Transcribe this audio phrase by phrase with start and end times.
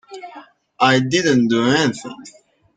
[0.79, 2.17] I didn't do anything.